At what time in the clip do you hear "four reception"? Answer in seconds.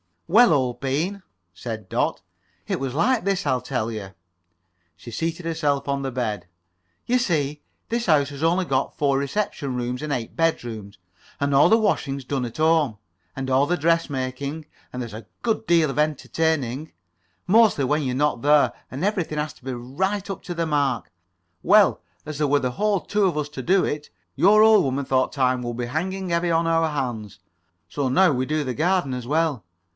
8.97-9.75